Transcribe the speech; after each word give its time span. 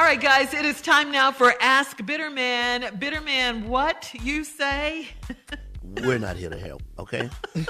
All 0.00 0.06
right, 0.06 0.18
guys, 0.18 0.54
it 0.54 0.64
is 0.64 0.80
time 0.80 1.12
now 1.12 1.30
for 1.30 1.52
Ask 1.60 1.98
Bitterman. 1.98 2.98
Bitterman, 2.98 3.66
what 3.66 4.14
you 4.14 4.44
say? 4.44 5.08
We're 6.02 6.16
not 6.16 6.36
here 6.36 6.48
to 6.48 6.58
help, 6.58 6.82
okay? 6.98 7.28
but 7.52 7.68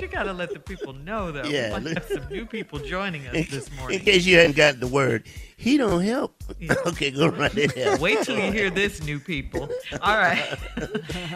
you 0.00 0.06
got 0.06 0.22
to 0.22 0.32
let 0.32 0.52
the 0.52 0.60
people 0.60 0.92
know, 0.92 1.32
though. 1.32 1.42
Yeah. 1.42 1.76
We 1.76 1.84
might 1.84 1.94
have 1.94 2.04
some 2.04 2.28
new 2.28 2.46
people 2.46 2.78
joining 2.78 3.26
us 3.26 3.48
this 3.48 3.68
morning. 3.72 3.98
In 3.98 4.04
case 4.04 4.24
you 4.24 4.36
hadn't 4.36 4.54
gotten 4.54 4.78
the 4.78 4.86
word, 4.86 5.26
he 5.56 5.76
don't 5.76 6.02
help. 6.02 6.40
okay, 6.86 7.10
go 7.10 7.26
right 7.26 7.52
ahead. 7.56 8.00
Wait 8.00 8.22
till 8.22 8.38
you 8.38 8.52
hear 8.52 8.70
this, 8.70 9.02
new 9.02 9.18
people. 9.18 9.68
All 10.00 10.18
right. 10.18 10.56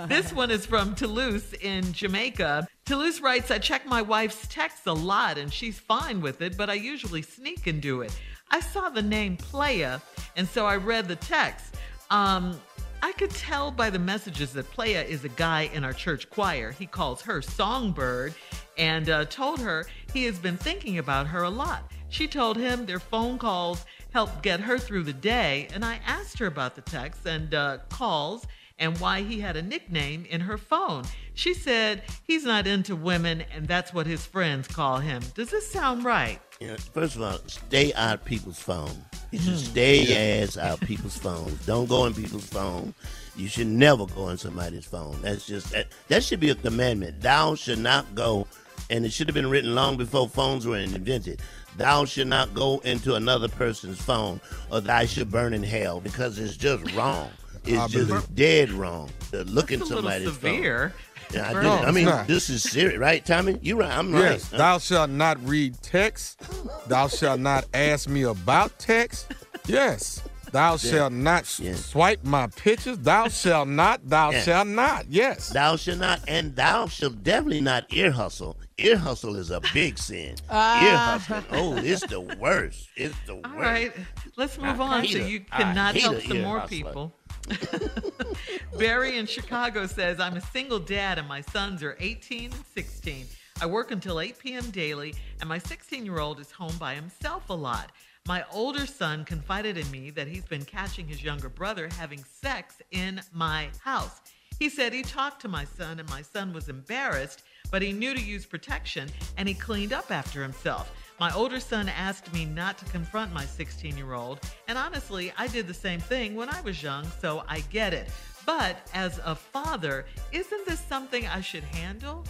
this 0.06 0.32
one 0.32 0.52
is 0.52 0.64
from 0.64 0.94
Toulouse 0.94 1.54
in 1.54 1.92
Jamaica. 1.92 2.68
Toulouse 2.84 3.20
writes, 3.20 3.50
I 3.50 3.58
check 3.58 3.84
my 3.84 4.00
wife's 4.00 4.46
texts 4.46 4.86
a 4.86 4.92
lot 4.92 5.38
and 5.38 5.52
she's 5.52 5.76
fine 5.76 6.20
with 6.20 6.40
it, 6.40 6.56
but 6.56 6.70
I 6.70 6.74
usually 6.74 7.22
sneak 7.22 7.66
and 7.66 7.82
do 7.82 8.02
it. 8.02 8.16
I 8.50 8.60
saw 8.60 8.88
the 8.88 9.02
name 9.02 9.36
Playa, 9.36 10.00
and 10.36 10.46
so 10.48 10.66
I 10.66 10.76
read 10.76 11.08
the 11.08 11.16
text. 11.16 11.76
Um, 12.10 12.58
I 13.02 13.12
could 13.12 13.30
tell 13.30 13.70
by 13.70 13.90
the 13.90 13.98
messages 13.98 14.52
that 14.54 14.70
Playa 14.70 15.02
is 15.02 15.24
a 15.24 15.28
guy 15.28 15.70
in 15.74 15.84
our 15.84 15.92
church 15.92 16.30
choir. 16.30 16.72
He 16.72 16.86
calls 16.86 17.22
her 17.22 17.42
Songbird 17.42 18.34
and 18.78 19.08
uh, 19.08 19.24
told 19.26 19.60
her 19.60 19.86
he 20.12 20.24
has 20.24 20.38
been 20.38 20.56
thinking 20.56 20.98
about 20.98 21.26
her 21.26 21.42
a 21.42 21.50
lot. 21.50 21.90
She 22.08 22.26
told 22.26 22.56
him 22.56 22.86
their 22.86 23.00
phone 23.00 23.38
calls 23.38 23.84
helped 24.12 24.42
get 24.42 24.60
her 24.60 24.78
through 24.78 25.04
the 25.04 25.12
day, 25.12 25.68
and 25.74 25.84
I 25.84 26.00
asked 26.06 26.38
her 26.38 26.46
about 26.46 26.74
the 26.74 26.80
texts 26.82 27.26
and 27.26 27.54
uh, 27.54 27.78
calls 27.90 28.46
and 28.78 28.98
why 28.98 29.22
he 29.22 29.40
had 29.40 29.56
a 29.56 29.62
nickname 29.62 30.26
in 30.28 30.40
her 30.40 30.58
phone. 30.58 31.04
She 31.34 31.54
said 31.54 32.02
he's 32.22 32.44
not 32.44 32.66
into 32.66 32.96
women, 32.96 33.44
and 33.54 33.66
that's 33.66 33.92
what 33.92 34.06
his 34.06 34.24
friends 34.24 34.68
call 34.68 34.98
him. 34.98 35.22
Does 35.34 35.50
this 35.50 35.70
sound 35.70 36.04
right? 36.04 36.40
Yeah, 36.60 36.76
first 36.94 37.16
of 37.16 37.22
all, 37.22 37.38
stay 37.46 37.92
out 37.94 38.14
of 38.14 38.24
people's 38.24 38.58
phone. 38.58 39.04
You 39.30 39.38
should 39.38 39.58
stay 39.58 40.00
your 40.00 40.44
ass 40.44 40.56
out 40.56 40.80
of 40.80 40.88
people's 40.88 41.18
phones. 41.18 41.66
Don't 41.66 41.86
go 41.88 42.06
in 42.06 42.14
people's 42.14 42.46
phone. 42.46 42.94
You 43.36 43.48
should 43.48 43.66
never 43.66 44.06
go 44.06 44.30
in 44.30 44.38
somebody's 44.38 44.86
phone. 44.86 45.20
That's 45.20 45.46
just 45.46 45.70
that. 45.72 45.88
That 46.08 46.24
should 46.24 46.40
be 46.40 46.48
a 46.50 46.54
commandment. 46.54 47.20
Thou 47.20 47.54
should 47.56 47.78
not 47.78 48.14
go, 48.14 48.46
and 48.88 49.04
it 49.04 49.12
should 49.12 49.28
have 49.28 49.34
been 49.34 49.50
written 49.50 49.74
long 49.74 49.98
before 49.98 50.28
phones 50.28 50.66
were 50.66 50.78
invented. 50.78 51.42
Thou 51.76 52.06
should 52.06 52.28
not 52.28 52.54
go 52.54 52.78
into 52.84 53.16
another 53.16 53.48
person's 53.48 54.00
phone, 54.00 54.40
or 54.72 54.80
thou 54.80 55.04
should 55.04 55.30
burn 55.30 55.52
in 55.52 55.62
hell 55.62 56.00
because 56.00 56.38
it's 56.38 56.56
just 56.56 56.90
wrong. 56.94 57.30
It's 57.66 57.92
just 57.92 58.34
dead 58.34 58.70
wrong. 58.70 59.10
To 59.32 59.44
look 59.44 59.72
in 59.72 59.80
That's 59.80 59.90
little 59.90 60.10
somebody's 60.10 60.36
phone. 60.36 60.92
Yeah, 61.32 61.48
I, 61.50 61.62
No. 61.62 61.72
I 61.78 61.90
mean, 61.90 62.04
not. 62.06 62.26
this 62.26 62.48
is 62.50 62.62
serious, 62.62 62.98
right, 62.98 63.24
Tommy? 63.24 63.58
You 63.60 63.80
right? 63.80 63.90
I'm 63.92 64.12
Yes, 64.14 64.50
right. 64.52 64.58
thou 64.58 64.78
shalt 64.78 65.10
not 65.10 65.38
read 65.46 65.80
text. 65.82 66.40
Thou 66.88 67.08
shalt 67.08 67.40
not 67.40 67.64
ask 67.74 68.08
me 68.08 68.22
about 68.22 68.78
text. 68.78 69.26
Yes. 69.66 70.22
Thou 70.52 70.76
shalt 70.76 71.12
not 71.12 71.58
Yeah. 71.58 71.74
swipe 71.74 72.24
my 72.24 72.46
pictures. 72.46 72.98
Thou 72.98 73.28
shalt 73.28 73.68
not. 73.68 74.08
Thou 74.08 74.30
Yeah. 74.30 74.42
shalt 74.42 74.68
not. 74.68 75.06
Yes. 75.10 75.48
Thou 75.50 75.76
shalt 75.76 75.98
not, 75.98 76.20
and 76.28 76.54
thou 76.54 76.86
shalt 76.86 77.22
definitely 77.24 77.60
not 77.60 77.84
ear 77.92 78.12
hustle. 78.12 78.56
Ear 78.78 78.96
hustle 78.96 79.34
is 79.36 79.50
a 79.50 79.60
big 79.74 79.98
sin. 80.08 80.36
Ah. 80.48 80.84
ear 80.84 80.96
hustling, 80.96 81.44
oh, 81.50 81.76
it's 81.76 82.06
the 82.06 82.20
worst. 82.20 82.88
It's 82.96 83.14
the 83.26 83.34
worst. 83.34 83.46
All 83.46 83.60
right, 83.60 83.92
let's 84.36 84.56
move 84.58 84.80
on 84.80 85.04
so 85.06 85.18
you 85.18 85.40
cannot 85.40 85.96
help 85.96 86.16
a 86.18 86.28
some 86.28 86.42
more 86.42 86.60
hustler. 86.60 86.76
people. 86.78 87.15
Barry 88.78 89.18
in 89.18 89.26
Chicago 89.26 89.86
says, 89.86 90.20
I'm 90.20 90.36
a 90.36 90.40
single 90.40 90.78
dad 90.78 91.18
and 91.18 91.28
my 91.28 91.40
sons 91.40 91.82
are 91.82 91.96
18 92.00 92.52
and 92.52 92.64
16. 92.74 93.26
I 93.60 93.66
work 93.66 93.90
until 93.90 94.20
8 94.20 94.38
p.m. 94.38 94.70
daily, 94.70 95.14
and 95.40 95.48
my 95.48 95.56
16 95.56 96.04
year 96.04 96.18
old 96.18 96.40
is 96.40 96.50
home 96.50 96.76
by 96.78 96.94
himself 96.94 97.48
a 97.48 97.54
lot. 97.54 97.90
My 98.26 98.44
older 98.52 98.86
son 98.86 99.24
confided 99.24 99.78
in 99.78 99.90
me 99.90 100.10
that 100.10 100.28
he's 100.28 100.44
been 100.44 100.64
catching 100.64 101.06
his 101.06 101.22
younger 101.22 101.48
brother 101.48 101.88
having 101.96 102.22
sex 102.24 102.82
in 102.90 103.20
my 103.32 103.68
house. 103.80 104.20
He 104.58 104.68
said 104.68 104.92
he 104.92 105.02
talked 105.02 105.40
to 105.42 105.48
my 105.48 105.64
son, 105.64 106.00
and 106.00 106.08
my 106.10 106.22
son 106.22 106.52
was 106.52 106.68
embarrassed, 106.68 107.44
but 107.70 107.82
he 107.82 107.92
knew 107.92 108.14
to 108.14 108.20
use 108.20 108.44
protection 108.44 109.08
and 109.36 109.48
he 109.48 109.54
cleaned 109.54 109.92
up 109.92 110.10
after 110.10 110.42
himself. 110.42 110.90
My 111.18 111.32
older 111.34 111.60
son 111.60 111.88
asked 111.88 112.32
me 112.34 112.44
not 112.44 112.76
to 112.78 112.84
confront 112.86 113.32
my 113.32 113.44
16 113.46 113.96
year 113.96 114.12
old, 114.12 114.40
and 114.68 114.76
honestly, 114.76 115.32
I 115.38 115.46
did 115.48 115.66
the 115.66 115.74
same 115.74 115.98
thing 116.00 116.34
when 116.34 116.48
I 116.50 116.60
was 116.60 116.82
young, 116.82 117.06
so 117.20 117.42
I 117.48 117.60
get 117.70 117.94
it. 117.94 118.10
But 118.44 118.76
as 118.94 119.18
a 119.24 119.34
father, 119.34 120.04
isn't 120.32 120.66
this 120.66 120.78
something 120.80 121.26
I 121.26 121.40
should 121.40 121.64
handle? 121.64 122.24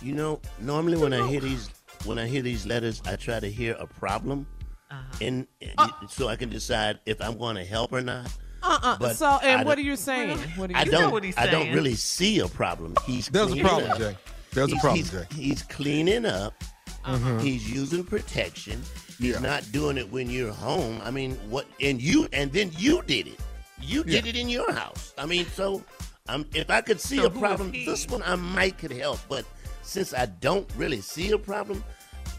You 0.00 0.14
know, 0.14 0.40
normally 0.60 0.96
when 0.96 1.12
I 1.12 1.26
hear 1.26 1.40
these 1.40 1.70
when 2.04 2.18
I 2.18 2.26
hear 2.26 2.40
these 2.42 2.64
letters, 2.66 3.02
I 3.04 3.16
try 3.16 3.40
to 3.40 3.50
hear 3.50 3.74
a 3.78 3.86
problem, 3.86 4.46
Uh-huh. 4.90 5.18
and 5.20 5.46
Uh. 5.76 5.88
so 6.08 6.28
I 6.28 6.36
can 6.36 6.48
decide 6.48 6.98
if 7.06 7.20
I'm 7.20 7.36
going 7.36 7.56
to 7.56 7.64
help 7.64 7.92
or 7.92 8.00
not. 8.00 8.26
Uh-uh. 8.62 8.96
But 8.98 9.16
so, 9.16 9.38
and 9.42 9.62
I 9.62 9.64
what 9.64 9.76
are 9.76 9.82
you 9.82 9.96
saying? 9.96 10.38
What 10.56 10.70
are 10.70 10.74
you 10.74 10.78
I 10.78 10.84
don't. 10.84 11.10
what 11.12 11.24
he's 11.24 11.36
I 11.36 11.46
don't 11.46 11.72
really 11.74 11.94
see 11.96 12.38
a 12.38 12.48
problem. 12.48 12.94
He's 13.06 13.28
There's 13.28 13.52
a 13.52 13.56
problem, 13.60 13.90
up. 13.90 13.98
Jay. 13.98 14.16
There's 14.52 14.72
a 14.72 14.76
problem, 14.76 14.96
he's, 14.96 15.10
Jay. 15.10 15.26
He's 15.34 15.62
cleaning 15.64 16.24
up. 16.26 16.54
Uh-huh. 17.04 17.38
He's 17.38 17.70
using 17.70 18.04
protection. 18.04 18.82
He's 19.18 19.34
Yeah. 19.34 19.38
not 19.40 19.70
doing 19.72 19.96
it 19.98 20.10
when 20.10 20.28
you're 20.30 20.52
home. 20.52 21.00
I 21.04 21.10
mean, 21.10 21.36
what? 21.48 21.66
And 21.80 22.00
you, 22.00 22.28
and 22.32 22.52
then 22.52 22.70
you 22.76 23.02
did 23.02 23.26
it. 23.26 23.38
You 23.80 24.04
did 24.04 24.24
Yeah. 24.24 24.30
it 24.30 24.36
in 24.36 24.48
your 24.48 24.70
house. 24.72 25.14
I 25.16 25.26
mean, 25.26 25.46
so 25.54 25.82
um, 26.28 26.44
if 26.54 26.70
I 26.70 26.80
could 26.82 27.00
see 27.00 27.16
So 27.16 27.26
a 27.26 27.30
problem, 27.30 27.72
this 27.72 28.06
one 28.08 28.22
I 28.22 28.36
might 28.36 28.78
could 28.78 28.92
help. 28.92 29.18
But 29.28 29.44
since 29.82 30.12
I 30.14 30.26
don't 30.26 30.68
really 30.76 31.00
see 31.00 31.30
a 31.32 31.38
problem, 31.38 31.82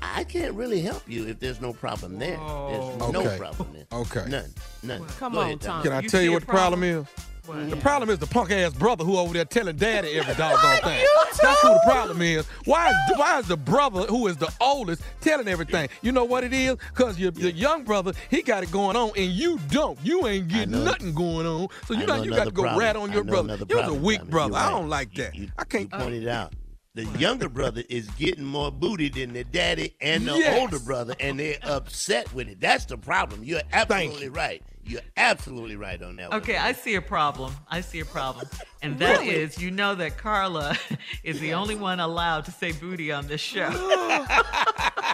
I 0.01 0.23
can't 0.23 0.53
really 0.55 0.81
help 0.81 1.03
you 1.07 1.27
if 1.27 1.39
there's 1.39 1.59
no 1.61 1.73
problem 1.73 2.17
there. 2.19 2.37
There's 2.37 3.11
no 3.11 3.37
problem 3.37 3.69
there. 3.73 3.85
Okay. 3.91 4.25
None. 4.27 4.53
None. 4.83 5.05
Come 5.19 5.33
Go 5.33 5.39
on, 5.39 5.45
ahead, 5.47 5.61
Tom. 5.61 5.83
Can 5.83 5.91
I 5.91 6.01
You 6.01 6.09
tell 6.09 6.21
you 6.21 6.31
a 6.31 6.33
what 6.33 6.41
the 6.41 6.47
problem 6.47 6.79
problem? 6.81 7.05
is? 7.17 7.25
What? 7.45 7.69
The 7.69 7.77
problem 7.77 8.09
is 8.09 8.19
the 8.19 8.27
punk 8.27 8.51
ass 8.51 8.73
brother 8.73 9.03
who 9.03 9.17
over 9.17 9.33
there 9.33 9.45
telling 9.45 9.75
daddy 9.75 10.11
every 10.19 10.35
doggone 10.35 10.81
thing. 10.81 11.05
That's 11.41 11.61
who 11.61 11.69
the 11.69 11.81
problem 11.85 12.21
is. 12.21 12.45
Why 12.65 12.89
is 12.89 12.95
why 13.17 13.39
is 13.39 13.47
the 13.47 13.57
brother 13.57 14.03
who 14.03 14.27
is 14.27 14.37
the 14.37 14.51
oldest 14.61 15.01
telling 15.21 15.47
everything? 15.47 15.89
You 16.01 16.11
know 16.11 16.23
what 16.23 16.43
it 16.43 16.53
is? 16.53 16.77
Cause 16.93 17.17
your, 17.19 17.31
your 17.33 17.51
young 17.51 17.83
brother 17.83 18.13
he 18.29 18.41
got 18.41 18.63
it 18.63 18.71
going 18.71 18.95
on 18.95 19.11
and 19.17 19.31
you 19.31 19.59
don't. 19.69 19.97
You 20.03 20.27
ain't 20.27 20.47
getting 20.47 20.83
nothing 20.83 21.13
going 21.13 21.47
on. 21.47 21.67
So 21.85 21.93
you 21.93 22.05
know 22.05 22.17
know 22.17 22.23
you 22.23 22.31
got 22.31 22.45
to 22.45 22.51
go 22.51 22.63
problem. 22.63 22.79
rat 22.79 22.95
on 22.95 23.11
your 23.11 23.23
brother. 23.23 23.57
You're 23.69 23.83
a 23.83 23.93
weak 23.93 24.23
brother. 24.25 24.53
You're 24.53 24.61
I 24.61 24.69
don't 24.69 24.89
like 24.89 25.13
that. 25.15 25.35
You, 25.35 25.49
I 25.57 25.63
can't. 25.63 25.91
You 25.91 25.99
pointed 25.99 26.27
uh, 26.27 26.31
out 26.31 26.53
the 26.93 27.05
younger 27.17 27.47
brother 27.47 27.83
is 27.89 28.07
getting 28.11 28.43
more 28.43 28.69
booty 28.71 29.07
than 29.09 29.31
the 29.33 29.43
daddy 29.45 29.95
and 30.01 30.27
the 30.27 30.37
Yes. 30.37 30.59
older 30.59 30.79
brother, 30.79 31.15
and 31.19 31.39
they're 31.39 31.57
upset 31.63 32.33
with 32.33 32.49
it. 32.49 32.59
That's 32.59 32.85
the 32.85 32.97
problem. 32.97 33.43
You're 33.43 33.61
absolutely 33.71 34.27
right. 34.29 34.61
You're 34.83 35.01
absolutely 35.15 35.75
right 35.77 36.01
on 36.01 36.15
that. 36.17 36.31
one. 36.31 36.41
Okay, 36.41 36.57
I 36.57 36.73
see 36.73 36.95
a 36.95 37.01
problem. 37.01 37.53
I 37.69 37.81
see 37.81 37.99
a 37.99 38.05
problem. 38.05 38.47
And 38.81 38.97
that 38.99 39.21
is, 39.23 39.55
Really? 39.57 39.65
you 39.65 39.71
know 39.71 39.93
that 39.95 40.17
Carla 40.17 40.75
is 41.23 41.39
the 41.39 41.53
only 41.53 41.75
one 41.75 41.99
allowed 41.99 42.45
to 42.45 42.51
say 42.51 42.71
booty 42.73 43.11
on 43.11 43.27
this 43.27 43.39
show. 43.41 43.69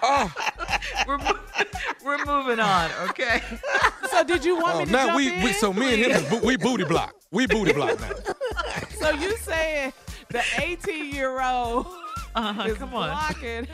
oh. 0.04 0.34
we're, 1.08 1.20
we're 2.04 2.26
moving 2.26 2.60
on, 2.60 2.90
okay? 3.10 3.42
So 4.10 4.24
did 4.24 4.44
you 4.46 4.56
want 4.56 4.76
Oh, 4.76 4.80
me 4.80 4.86
to 4.86 4.92
now 4.92 5.06
jump 5.08 5.18
we, 5.18 5.34
in? 5.34 5.44
we 5.44 5.52
so 5.54 5.74
me 5.74 6.02
and 6.04 6.14
him 6.14 6.42
we 6.44 6.56
booty 6.58 6.86
block. 6.86 7.14
We 7.32 7.46
booty 7.46 7.74
block 7.74 8.00
now. 8.00 8.12
So 9.00 9.10
you 9.12 9.36
saying 9.38 9.92
the 10.30 10.46
18 10.54 11.14
year 11.14 11.42
old 11.42 11.88
Uh-huh, 12.36 12.64
is 12.68 12.78
come 12.78 12.94
on. 12.94 13.10
blocking 13.10 13.68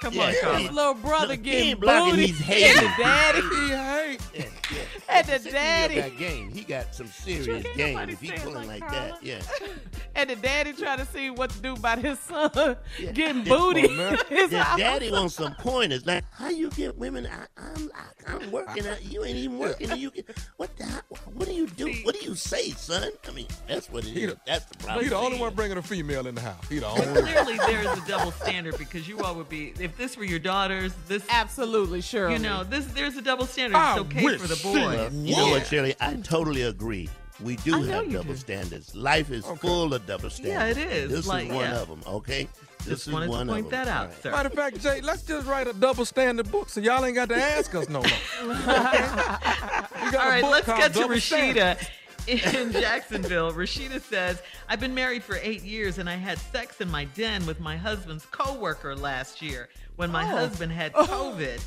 Come 0.00 0.12
Yeah, 0.14 0.34
on, 0.48 0.60
his 0.60 0.70
little 0.70 0.94
brother 0.94 1.34
No, 1.36 1.42
getting 1.42 1.68
ain't 1.70 1.80
blocking, 1.80 2.10
booty 2.10 2.26
he's 2.26 2.38
hating. 2.38 2.82
and 2.82 2.96
the 2.98 3.02
daddy 3.02 3.40
He 3.40 3.68
hate. 3.70 4.18
Yeah, 4.34 4.44
yeah. 4.68 4.84
and 5.08 5.26
the 5.26 5.50
daddy 5.50 5.94
got 5.96 6.18
game. 6.18 6.52
He 6.52 6.60
got 6.62 6.94
some 6.94 7.06
serious 7.06 7.64
game 7.74 7.94
nobody 7.94 8.12
if 8.12 8.20
he 8.20 8.32
pulling 8.32 8.66
like 8.68 8.82
like 8.82 8.90
that. 8.90 9.22
Yeah. 9.24 9.40
and 10.14 10.28
the 10.28 10.36
daddy 10.36 10.72
trying 10.74 10.98
to 10.98 11.06
see 11.06 11.30
what 11.30 11.50
to 11.50 11.58
do 11.62 11.72
about 11.72 12.00
his 12.00 12.18
son 12.18 12.50
Yeah. 12.98 13.12
getting 13.12 13.44
Yeah, 13.44 13.56
booty. 13.56 13.82
come 13.82 13.90
on, 13.92 13.96
man. 13.96 14.18
in 14.30 14.36
his 14.36 14.50
The 14.50 14.56
daddy 14.76 15.10
wants 15.10 15.34
some 15.36 15.54
pointers. 15.54 16.04
Like, 16.04 16.24
how 16.32 16.50
you 16.50 16.68
get 16.70 16.98
women? 16.98 17.26
I, 17.26 17.46
I'm, 17.56 17.90
I, 17.94 18.34
I'm 18.34 18.50
working. 18.50 18.86
out. 18.86 19.02
You 19.02 19.24
ain't 19.24 19.36
even 19.38 19.58
working. 19.58 19.96
You 19.96 20.10
get 20.10 20.26
what? 20.58 20.76
The, 20.76 20.84
what 21.08 21.23
do 21.48 21.52
you 21.52 21.66
do? 21.66 21.92
What 22.04 22.14
do 22.18 22.24
you 22.24 22.34
say, 22.34 22.70
son? 22.70 23.10
I 23.26 23.30
mean, 23.32 23.46
that's 23.66 23.90
what 23.90 24.04
it 24.04 24.10
He 24.10 24.22
is. 24.24 24.30
the- 24.34 24.40
That's 24.46 24.64
the 24.66 24.78
problem. 24.78 25.04
He 25.04 25.10
the 25.10 25.16
only 25.16 25.38
one 25.38 25.52
bringing 25.54 25.76
a 25.76 25.82
female 25.82 26.26
in 26.26 26.34
the 26.34 26.40
house. 26.40 26.64
He 26.68 26.78
the 26.78 26.86
only. 26.86 27.02
Clearly, 27.22 27.56
there 27.58 27.80
is 27.80 27.98
a 27.98 28.06
double 28.06 28.30
standard 28.32 28.78
because 28.78 29.08
you 29.08 29.18
all 29.20 29.34
would 29.34 29.48
be, 29.48 29.72
if 29.80 29.96
this 29.96 30.16
were 30.16 30.24
your 30.24 30.38
daughters, 30.38 30.92
this, 31.08 31.24
Absolutely, 31.28 32.00
sure. 32.00 32.30
you 32.30 32.38
know, 32.38 32.62
this 32.64 32.84
there's 32.86 33.16
a 33.16 33.22
double 33.22 33.46
standard. 33.46 33.76
I 33.76 33.92
It's 33.92 34.00
okay 34.02 34.24
wish 34.24 34.40
for 34.40 34.46
the 34.48 34.56
she 34.56 34.62
boys. 34.72 34.74
was- 35.12 35.14
You 35.14 35.36
know 35.36 35.48
what, 35.48 35.66
Shirley? 35.66 35.94
I 36.00 36.14
totally 36.16 36.62
agree. 36.62 37.08
We 37.40 37.56
do 37.56 37.82
have 37.82 38.12
double 38.12 38.34
do. 38.34 38.36
standards. 38.38 38.94
Life 38.94 39.30
is 39.32 39.44
full 39.60 39.92
of 39.92 40.06
double 40.06 40.30
standards. 40.30 40.78
Yeah, 40.78 40.84
it 40.84 40.92
is. 40.92 41.10
This 41.10 41.26
Like, 41.26 41.46
is 41.48 41.52
one 41.52 41.64
yeah. 41.64 41.80
of 41.80 41.88
them. 41.88 42.00
Okay. 42.06 42.48
This 42.84 43.04
Just 43.04 43.12
wanted 43.12 43.30
to 43.30 43.46
point 43.46 43.70
that 43.70 43.88
out, 43.88 44.00
All 44.00 44.06
right. 44.06 44.22
sir. 44.22 44.30
Matter 44.30 44.48
of 44.48 44.54
fact, 44.54 44.80
Jay, 44.80 45.00
let's 45.00 45.22
just 45.22 45.46
write 45.46 45.66
a 45.66 45.72
double 45.72 46.04
standard 46.04 46.50
book 46.50 46.68
so 46.68 46.80
y'all 46.80 47.04
ain't 47.04 47.14
got 47.14 47.30
to 47.30 47.36
ask 47.36 47.74
us 47.74 47.88
no 47.88 48.00
more. 48.00 48.10
We 50.04 50.10
got 50.10 50.38
a 50.38 50.40
book 50.42 50.50
let's 50.50 50.66
called 50.66 50.78
get 50.80 50.92
to 50.92 50.98
Double 51.00 51.18
Standard. 51.18 51.78
Rashida 51.78 51.88
in 52.26 52.72
Jacksonville. 52.72 53.52
Rashida 53.52 54.00
says, 54.00 54.42
I've 54.68 54.80
been 54.80 54.94
married 54.94 55.22
for 55.22 55.38
eight 55.42 55.62
years 55.62 55.98
and 55.98 56.08
I 56.08 56.16
had 56.16 56.38
sex 56.38 56.80
in 56.80 56.90
my 56.90 57.04
den 57.06 57.44
with 57.46 57.60
my 57.60 57.76
husband's 57.76 58.26
coworker 58.26 58.96
last 58.96 59.42
year 59.42 59.68
when 59.96 60.10
my 60.10 60.24
oh. 60.24 60.26
husband 60.26 60.72
had 60.72 60.92
oh. 60.94 61.06
COVID. 61.06 61.64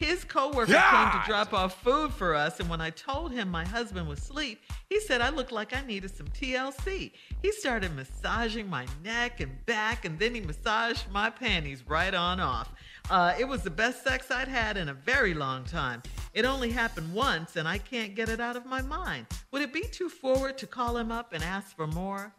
His 0.00 0.24
coworker 0.24 0.72
came 0.72 1.10
to 1.10 1.22
drop 1.26 1.52
off 1.52 1.82
food 1.82 2.10
for 2.14 2.34
us, 2.34 2.58
and 2.58 2.70
when 2.70 2.80
I 2.80 2.88
told 2.88 3.32
him 3.32 3.50
my 3.50 3.66
husband 3.66 4.08
was 4.08 4.18
asleep, 4.18 4.62
he 4.88 4.98
said 4.98 5.20
I 5.20 5.28
looked 5.28 5.52
like 5.52 5.76
I 5.76 5.82
needed 5.82 6.10
some 6.16 6.26
TLC. 6.28 7.12
He 7.42 7.52
started 7.52 7.94
massaging 7.94 8.66
my 8.70 8.86
neck 9.04 9.40
and 9.40 9.64
back, 9.66 10.06
and 10.06 10.18
then 10.18 10.34
he 10.34 10.40
massaged 10.40 11.04
my 11.12 11.28
panties 11.28 11.84
right 11.86 12.14
on 12.14 12.40
off. 12.40 12.72
Uh, 13.10 13.34
it 13.38 13.46
was 13.46 13.62
the 13.62 13.70
best 13.70 14.02
sex 14.02 14.30
I'd 14.30 14.48
had 14.48 14.78
in 14.78 14.88
a 14.88 14.94
very 14.94 15.34
long 15.34 15.64
time. 15.64 16.02
It 16.32 16.46
only 16.46 16.70
happened 16.70 17.12
once, 17.12 17.56
and 17.56 17.68
I 17.68 17.76
can't 17.76 18.14
get 18.14 18.30
it 18.30 18.40
out 18.40 18.56
of 18.56 18.64
my 18.64 18.80
mind. 18.80 19.26
Would 19.50 19.60
it 19.60 19.72
be 19.72 19.82
too 19.82 20.08
forward 20.08 20.56
to 20.58 20.66
call 20.66 20.96
him 20.96 21.12
up 21.12 21.34
and 21.34 21.44
ask 21.44 21.76
for 21.76 21.86
more? 21.86 22.32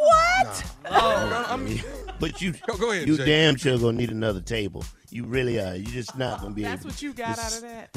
What? 0.00 0.64
Oh, 0.90 1.46
I'm, 1.48 1.78
But 2.20 2.42
you, 2.42 2.52
Go- 2.66 2.76
go 2.76 2.90
ahead, 2.92 3.08
you 3.08 3.16
Jay. 3.16 3.24
damn 3.24 3.56
sure 3.56 3.78
gonna 3.78 3.96
need 3.96 4.10
another 4.10 4.40
table. 4.40 4.84
You 5.16 5.24
really 5.24 5.58
are. 5.58 5.74
You're 5.74 5.92
just 5.92 6.18
not 6.18 6.42
gonna 6.42 6.52
be 6.52 6.60
That's 6.62 6.82
able. 6.82 6.90
what 6.90 6.98
to- 6.98 7.06
you 7.06 7.14
got 7.14 7.36
this- 7.36 7.44
out 7.46 7.52
of 7.54 7.62
that? 7.62 7.92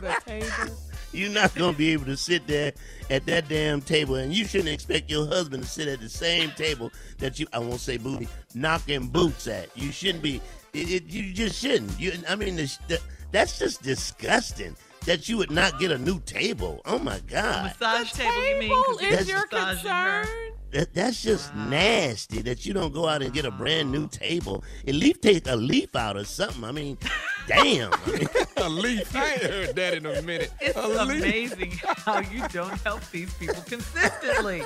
the 0.00 0.16
table. 0.26 0.74
You're 1.12 1.30
not 1.30 1.54
gonna 1.54 1.76
be 1.76 1.90
able 1.92 2.06
to 2.06 2.16
sit 2.16 2.44
there 2.48 2.72
at 3.08 3.24
that 3.26 3.48
damn 3.48 3.80
table, 3.80 4.16
and 4.16 4.34
you 4.34 4.46
shouldn't 4.46 4.70
expect 4.70 5.08
your 5.08 5.28
husband 5.28 5.62
to 5.62 5.68
sit 5.68 5.86
at 5.86 6.00
the 6.00 6.08
same 6.08 6.50
table 6.56 6.90
that 7.18 7.38
you—I 7.38 7.60
won't 7.60 7.78
say 7.78 7.98
booty, 7.98 8.26
knocking 8.56 9.06
boots 9.06 9.46
at. 9.46 9.68
You 9.78 9.92
shouldn't 9.92 10.24
be. 10.24 10.40
It, 10.72 10.90
it, 10.90 11.04
you 11.06 11.32
just 11.32 11.60
shouldn't. 11.60 12.00
You, 12.00 12.14
I 12.28 12.34
mean, 12.34 12.56
the, 12.56 12.76
the, 12.88 13.00
that's 13.30 13.56
just 13.56 13.80
disgusting. 13.84 14.74
That 15.06 15.28
you 15.28 15.36
would 15.36 15.50
not 15.52 15.78
get 15.78 15.92
a 15.92 15.98
new 15.98 16.18
table. 16.20 16.80
Oh 16.86 16.98
my 16.98 17.20
God, 17.28 17.64
Massage 17.78 18.10
table, 18.12 18.48
you 18.48 18.58
mean? 18.58 18.70
'cause 18.70 18.96
Table 18.96 18.98
he 18.98 19.10
was 19.12 19.20
is 19.20 19.28
your 19.28 19.46
concern? 19.46 19.86
her? 19.92 20.26
Concern? 20.74 20.92
that, 20.92 20.94
that's 20.94 21.22
just 21.22 21.54
nasty. 21.54 22.42
That 22.42 22.66
you 22.66 22.74
don't 22.74 22.92
go 22.92 23.08
out 23.08 23.22
and 23.22 23.32
get 23.32 23.44
a 23.44 23.50
brand 23.50 23.90
new 23.92 24.08
table. 24.08 24.64
At 24.86 24.94
least 24.94 25.22
take 25.22 25.46
a 25.48 25.56
leaf 25.56 25.94
out 25.96 26.16
or 26.16 26.24
something. 26.24 26.64
I 26.64 26.72
mean, 26.72 26.98
damn. 27.48 27.92
I 27.92 28.06
mean, 28.18 28.28
a 28.56 28.68
leaf. 28.68 29.14
I 29.16 29.32
ain't 29.32 29.42
heard 29.42 29.76
that 29.76 29.94
in 29.94 30.06
a 30.06 30.22
minute. 30.22 30.50
It's 30.60 30.76
a 30.76 30.86
leaf. 31.04 31.22
amazing 31.22 31.72
how 31.82 32.20
you 32.20 32.46
don't 32.48 32.78
help 32.82 33.00
these 33.10 33.32
people 33.34 33.62
consistently. 33.66 34.62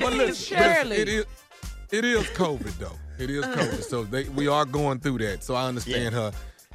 But 0.00 0.12
listen, 0.12 0.18
listen, 0.18 0.56
Shirley. 0.58 0.96
it 0.96 1.08
is 1.08 1.26
it 1.90 2.04
is 2.04 2.24
COVID 2.28 2.78
though. 2.78 2.98
It 3.18 3.30
is 3.30 3.44
COVID, 3.44 3.82
so 3.84 4.02
they, 4.02 4.24
we 4.30 4.48
are 4.48 4.64
going 4.64 4.98
through 4.98 5.18
that. 5.18 5.44
So 5.44 5.54
I 5.54 5.66
understand 5.68 6.14
her. 6.14 6.32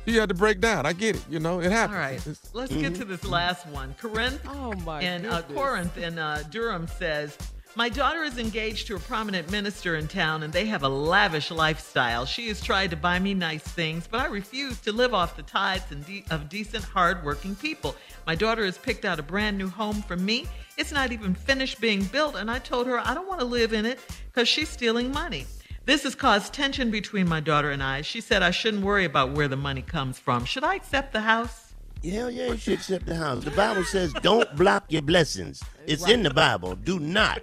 She 0.07 0.15
had 0.15 0.29
to 0.29 0.35
break 0.35 0.61
down. 0.61 0.85
I 0.85 0.93
get 0.93 1.17
it. 1.17 1.25
You 1.29 1.39
know, 1.41 1.59
it 1.59 1.69
happens. 1.71 1.97
right, 1.97 2.15
It's- 2.15 2.49
let's 2.53 2.73
get 2.73 2.95
to 2.95 3.03
this 3.05 3.25
last 3.25 3.67
one. 3.67 3.93
Corinth 4.01 4.39
Oh 4.47 4.71
my 4.85 5.01
in 5.01 5.25
uh. 5.25 5.41
Corinth 5.53 5.97
in 5.97 6.17
uh, 6.17 6.43
Durham 6.49 6.87
says, 6.87 7.37
"My 7.79 7.87
daughter 7.87 8.23
is 8.23 8.37
engaged 8.37 8.87
to 8.87 8.97
a 8.97 8.99
prominent 8.99 9.49
minister 9.49 9.95
in 9.95 10.09
town, 10.09 10.43
and 10.43 10.51
they 10.51 10.65
have 10.65 10.83
a 10.83 10.89
lavish 10.89 11.49
lifestyle. 11.49 12.25
She 12.25 12.49
has 12.49 12.59
tried 12.59 12.89
to 12.89 12.97
buy 12.97 13.19
me 13.19 13.33
nice 13.33 13.63
things, 13.63 14.05
but 14.05 14.19
I 14.19 14.25
refuse 14.25 14.81
to 14.81 14.91
live 14.91 15.13
off 15.13 15.37
the 15.37 15.43
tithes 15.43 15.85
de- 16.05 16.25
of 16.29 16.49
decent, 16.49 16.83
hard-working 16.83 17.55
people. 17.55 17.95
My 18.27 18.35
daughter 18.35 18.65
has 18.65 18.77
picked 18.77 19.05
out 19.05 19.17
a 19.17 19.23
brand 19.23 19.57
new 19.57 19.69
home 19.69 20.01
for 20.01 20.17
me. 20.17 20.45
It's 20.75 20.91
not 20.91 21.13
even 21.13 21.33
finished 21.33 21.79
being 21.79 22.03
built, 22.03 22.35
and 22.35 22.51
I 22.51 22.59
told 22.59 22.85
her 22.85 22.99
I 22.99 23.13
don't 23.13 23.29
want 23.29 23.39
to 23.39 23.45
live 23.45 23.71
in 23.71 23.85
it 23.85 23.97
because 24.27 24.49
she's 24.49 24.67
stealing 24.67 25.13
money." 25.13 25.47
This 25.85 26.03
has 26.03 26.15
caused 26.15 26.51
tension 26.51 26.91
between 26.91 27.29
my 27.29 27.39
daughter 27.39 27.71
and 27.71 27.81
I. 27.81 28.01
She 28.01 28.19
said 28.19 28.43
I 28.43 28.51
shouldn't 28.51 28.83
worry 28.83 29.05
about 29.05 29.31
where 29.31 29.47
the 29.47 29.55
money 29.55 29.83
comes 29.83 30.19
from. 30.19 30.43
Should 30.43 30.65
I 30.65 30.75
accept 30.75 31.13
the 31.13 31.21
house? 31.21 31.67
Hell 32.03 32.31
yeah, 32.31 32.47
you 32.47 32.57
should 32.57 32.75
accept 32.75 33.05
the 33.05 33.15
house. 33.15 33.43
The 33.43 33.51
Bible 33.51 33.83
says, 33.83 34.13
"Don't 34.21 34.55
block 34.55 34.85
your 34.87 35.01
blessings." 35.01 35.61
It's 35.85 36.07
in 36.07 36.23
the 36.23 36.29
Bible. 36.29 36.75
Do 36.75 36.97
not 36.97 37.41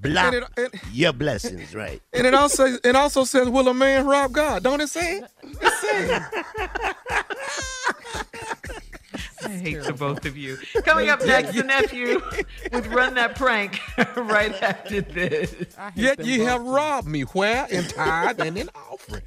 block 0.00 0.34
And 0.34 0.44
it- 0.44 0.48
and- 0.56 0.80
your 0.92 1.12
blessings. 1.12 1.74
Right? 1.74 2.00
And 2.12 2.26
it 2.26 2.34
also 2.34 2.66
it 2.84 2.96
also 2.96 3.24
says, 3.24 3.48
"Will 3.48 3.68
a 3.68 3.74
man 3.74 4.06
rob 4.06 4.32
God?" 4.32 4.62
Don't 4.62 4.80
it 4.80 4.88
say 4.88 5.18
it? 5.18 5.24
It 5.42 5.72
says. 5.80 6.22
I 9.44 9.50
hate 9.50 9.82
the 9.84 9.92
both 9.92 10.26
of 10.26 10.36
you. 10.36 10.58
Coming 10.84 11.08
up 11.08 11.24
next, 11.24 11.54
the 11.54 11.62
nephew 11.62 12.20
with 12.72 12.86
Run 12.88 13.14
That 13.14 13.36
Prank 13.36 13.80
right 14.16 14.52
after 14.62 15.00
this. 15.00 15.54
Yet 15.94 16.18
them 16.18 16.26
ye 16.26 16.40
have 16.40 16.60
too. 16.60 16.70
robbed 16.70 17.06
me. 17.08 17.22
Where 17.22 17.66
in 17.70 17.84
tithe 17.84 18.40
and 18.40 18.58
in 18.58 18.68
offering. 18.74 19.22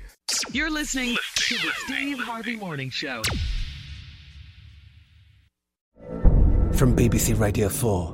You're 0.51 0.70
listening 0.70 1.18
to 1.36 1.56
the 1.56 1.72
Steve 1.86 2.20
Harvey 2.20 2.56
Morning 2.58 2.90
Show. 2.90 3.22
From 6.74 6.96
BBC 6.96 7.40
Radio 7.40 7.70
4, 7.70 8.13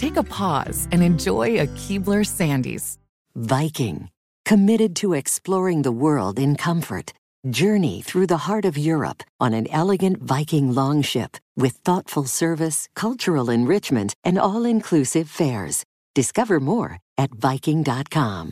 Take 0.00 0.16
a 0.16 0.22
pause 0.22 0.88
and 0.92 1.02
enjoy 1.02 1.48
a 1.60 1.66
Keebler 1.80 2.24
Sandies. 2.24 2.96
Viking, 3.36 4.08
committed 4.46 4.96
to 4.96 5.12
exploring 5.12 5.82
the 5.82 5.92
world 5.92 6.38
in 6.38 6.56
comfort. 6.56 7.12
Journey 7.50 8.00
through 8.00 8.28
the 8.28 8.44
heart 8.48 8.64
of 8.64 8.78
Europe 8.78 9.22
on 9.38 9.52
an 9.52 9.66
elegant 9.70 10.16
Viking 10.22 10.74
longship 10.74 11.36
with 11.54 11.82
thoughtful 11.84 12.24
service, 12.24 12.88
cultural 12.94 13.50
enrichment, 13.50 14.14
and 14.24 14.38
all 14.38 14.64
inclusive 14.64 15.28
fares. 15.28 15.84
Discover 16.14 16.60
more 16.60 16.96
at 17.18 17.34
Viking.com. 17.34 18.48